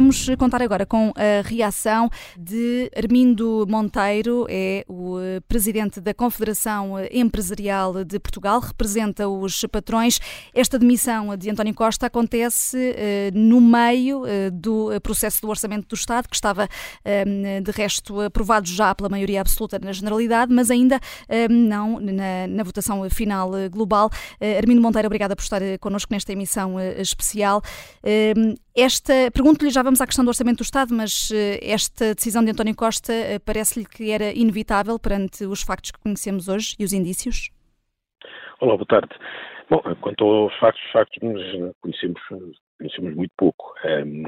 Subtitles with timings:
[0.00, 8.02] Vamos contar agora com a reação de Armindo Monteiro, é o presidente da Confederação Empresarial
[8.02, 10.18] de Portugal, representa os patrões.
[10.54, 12.96] Esta demissão de António Costa acontece
[13.34, 14.22] no meio
[14.54, 16.66] do processo do Orçamento do Estado, que estava
[17.62, 20.98] de resto aprovado já pela maioria absoluta na Generalidade, mas ainda
[21.50, 24.08] não na, na votação final global.
[24.56, 27.60] Armindo Monteiro, obrigada por estar connosco nesta emissão especial.
[28.72, 31.30] Esta, pergunto-lhe, já vamos à questão do Orçamento do Estado, mas
[31.62, 33.14] esta decisão de António Costa
[33.46, 37.50] parece-lhe que era inevitável perante os factos que conhecemos hoje e os indícios?
[38.60, 39.08] Olá, boa tarde.
[39.70, 41.18] Bom, quanto aos factos, factos
[41.80, 42.20] conhecemos,
[42.78, 43.72] conhecemos muito pouco.
[43.84, 44.24] Um,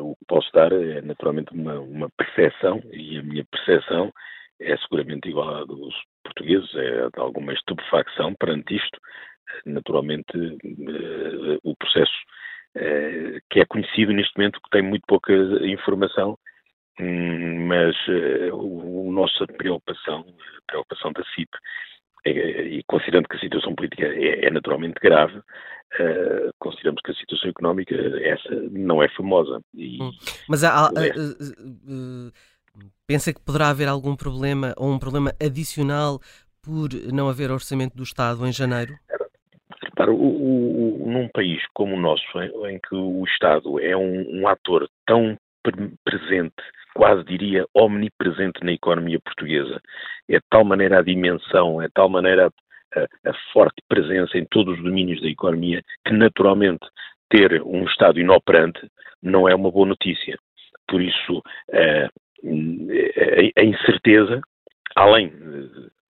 [0.00, 4.12] o que posso dar é naturalmente uma, uma percepção, e a minha percepção
[4.60, 9.00] é seguramente igual à dos portugueses, é de alguma estupefacção perante isto.
[9.64, 12.12] Naturalmente, uh, o processo
[13.50, 16.36] que é conhecido neste momento, que tem muito pouca informação,
[17.00, 21.50] um, mas uh, a nossa preocupação, a preocupação da CIP,
[22.26, 22.30] é,
[22.62, 27.50] e considerando que a situação política é, é naturalmente grave, uh, consideramos que a situação
[27.50, 29.60] económica essa não é famosa.
[29.74, 30.10] E, hum.
[30.48, 32.32] Mas há, uh, uh,
[33.06, 36.20] pensa que poderá haver algum problema ou um problema adicional
[36.62, 38.94] por não haver orçamento do Estado em janeiro?
[40.12, 44.48] O, o, num país como o nosso, em, em que o Estado é um, um
[44.48, 45.36] ator tão
[46.04, 46.54] presente,
[46.94, 49.80] quase diria omnipresente na economia portuguesa.
[50.28, 52.50] É de tal maneira a dimensão, é de tal maneira
[52.94, 56.86] a, a, forte presença em todos os domínios da economia que, naturalmente,
[57.28, 58.88] ter um Estado inoperante
[59.22, 60.38] não é uma boa notícia.
[60.86, 62.10] Por isso, a,
[63.58, 64.40] a incerteza,
[64.94, 65.30] além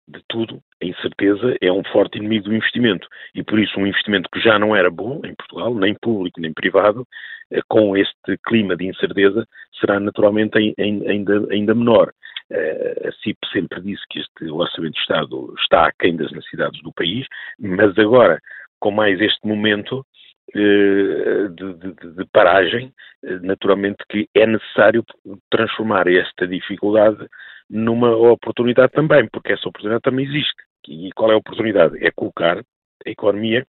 [0.07, 3.07] de tudo, a incerteza é um forte inimigo do investimento.
[3.33, 6.53] E por isso, um investimento que já não era bom em Portugal, nem público nem
[6.53, 7.07] privado,
[7.51, 9.47] eh, com este clima de incerteza,
[9.79, 12.11] será naturalmente ainda, ainda menor.
[12.51, 16.91] Eh, a CIP sempre disse que este Orçamento de Estado está aquém das necessidades do
[16.91, 17.25] país,
[17.57, 18.39] mas agora,
[18.79, 20.05] com mais este momento,
[20.53, 22.93] eh, de, de, de, paragem,
[23.41, 25.03] naturalmente que é necessário
[25.49, 27.25] transformar esta dificuldade
[27.69, 30.61] numa oportunidade também, porque essa oportunidade também existe.
[30.87, 32.03] E qual é a oportunidade?
[32.05, 33.65] É colocar a economia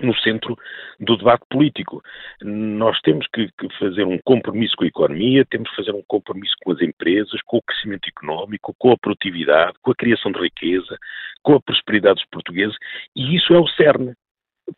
[0.00, 0.56] no centro
[1.00, 2.02] do debate político.
[2.42, 6.54] Nós temos que, que, fazer um compromisso com a economia, temos que fazer um compromisso
[6.62, 10.98] com as empresas, com o crescimento económico, com a produtividade, com a criação de riqueza,
[11.42, 12.76] com a prosperidade dos portugueses,
[13.14, 14.14] e isso é o cerne.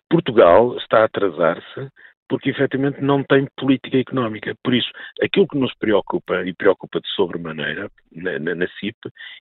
[0.08, 1.88] Portugal está a atrasar-se
[2.28, 4.54] porque efetivamente não tem política económica.
[4.62, 4.90] Por isso,
[5.22, 8.98] aquilo que nos preocupa, e preocupa de sobremaneira na, na, na CIP,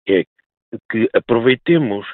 [0.07, 0.23] é
[0.89, 2.05] que aproveitemos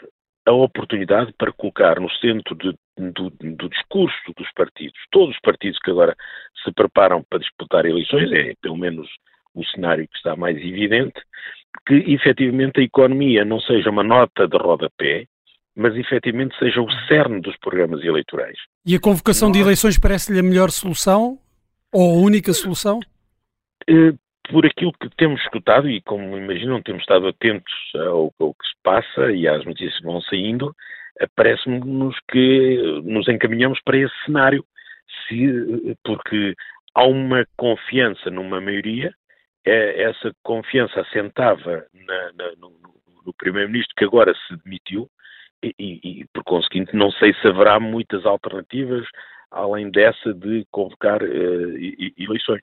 [0.46, 5.80] a oportunidade para colocar no centro de, do, do, discurso dos partidos, todos os partidos
[5.80, 6.16] que agora
[6.64, 9.08] se preparam para disputar eleições, é pelo menos
[9.56, 11.20] o cenário que está mais evidente,
[11.88, 15.28] que efetivamente a economia não seja uma nota de rodapé,
[15.76, 18.58] mas efetivamente seja o cerne dos programas eleitorais.
[18.86, 21.40] E a convocação de eleições parece-lhe a melhor solução?
[21.92, 23.00] Ou a única solução?
[24.54, 28.74] Por aquilo que temos escutado, e como imaginam, temos estado atentos ao, ao que se
[28.84, 30.76] passa e às notícias que vão saindo,
[31.36, 34.64] parece-nos que nos encaminhamos para esse cenário,
[35.28, 36.54] se, porque
[36.94, 39.12] há uma confiança numa maioria,
[39.66, 42.72] é, essa confiança assentava na, na, no,
[43.26, 45.10] no Primeiro-Ministro que agora se demitiu,
[45.64, 49.04] e, e, por conseguinte, não sei se haverá muitas alternativas
[49.50, 52.62] além dessa de convocar uh, eleições.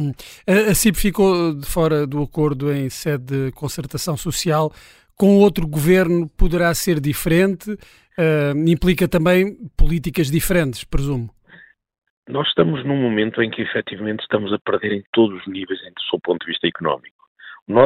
[0.00, 0.12] Hum.
[0.46, 4.72] A CIP ficou de fora do acordo em sede de concertação social.
[5.14, 7.70] Com outro governo poderá ser diferente?
[7.70, 11.28] Uh, implica também políticas diferentes, presumo.
[12.28, 16.02] Nós estamos num momento em que efetivamente estamos a perder em todos os níveis, do
[16.08, 17.20] seu ponto de vista económico.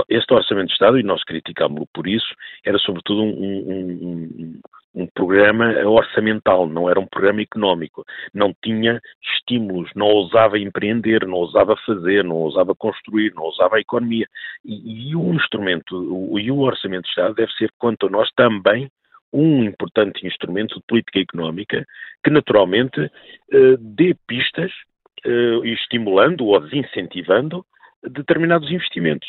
[0.08, 2.34] Este Orçamento de Estado, e nós criticámos-lo por isso,
[2.64, 4.60] era sobretudo um, um, um,
[4.94, 8.04] um, programa orçamental, não era um programa económico.
[8.32, 13.80] Não tinha estímulos, não ousava empreender, não ousava fazer, não ousava construir, não ousava a
[13.80, 14.26] economia.
[14.64, 18.30] E, e o instrumento, o, e o Orçamento de Estado deve ser, quanto a nós,
[18.36, 18.90] também
[19.32, 21.84] um importante instrumento de política económica
[22.22, 24.70] que, naturalmente, eh, dê pistas,
[25.26, 27.66] eh, estimulando ou desincentivando
[28.02, 29.26] determinados investimentos.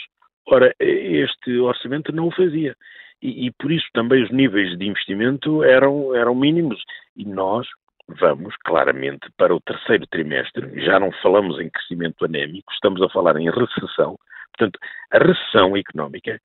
[0.47, 2.75] Ora, este orçamento não o fazia.
[3.21, 6.81] E, e, por isso também os níveis de investimento eram, eram mínimos.
[7.15, 7.67] E nós
[8.07, 13.35] vamos claramente para o terceiro trimestre, já não falamos em crescimento anémico, estamos a falar
[13.37, 14.15] em recessão.
[14.55, 14.79] Portanto,
[15.11, 16.39] a recessão económica,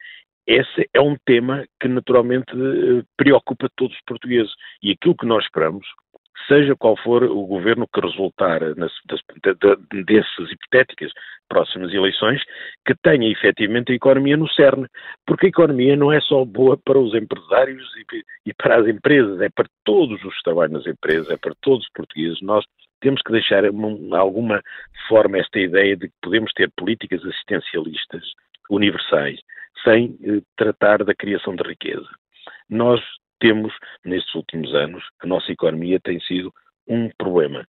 [0.46, 2.52] esse é um tema que naturalmente
[3.16, 4.52] preocupa todos os portugueses.
[4.82, 5.86] E aquilo que nós esperamos
[6.48, 9.20] seja qual for o governo que resultar nas, das,
[9.90, 11.12] de, dessas hipotéticas
[11.48, 12.42] próximas eleições,
[12.86, 14.86] que tenha efetivamente a economia no cerne.
[15.26, 19.40] Porque a economia não é só boa para os empresários e, e para as empresas,
[19.40, 22.40] é para todos os que trabalham nas empresas, é para todos os portugueses.
[22.40, 22.64] Nós
[23.00, 24.62] temos que deixar de alguma
[25.08, 28.22] forma esta ideia de que podemos ter políticas assistencialistas
[28.70, 29.40] universais
[29.82, 32.08] sem eh, tratar da criação de riqueza.
[32.68, 33.00] Nós
[33.40, 33.72] temos,
[34.04, 36.52] nestes últimos anos, a nossa economia tem sido
[36.86, 37.66] um problema.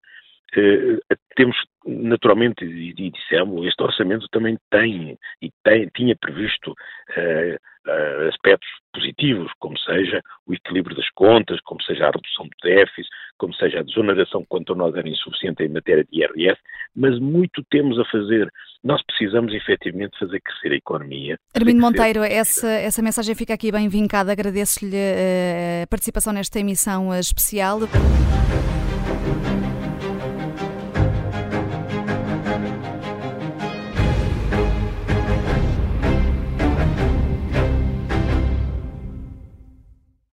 [0.56, 1.00] Uh,
[1.36, 8.28] temos, naturalmente, e, e dissemos, este orçamento também tem e tem, tinha previsto uh, uh,
[8.28, 13.08] aspectos positivos, como seja o equilíbrio das contas, como seja a redução do déficit,
[13.38, 16.60] como seja a desoneração quanto a nós era insuficiente em matéria de IRS,
[16.96, 18.52] mas muito temos a fazer.
[18.84, 21.38] Nós precisamos efetivamente fazer crescer a economia.
[21.56, 24.32] Armindo Monteiro, essa, essa mensagem fica aqui bem vincada.
[24.32, 27.80] Agradeço-lhe eh, a participação nesta emissão especial.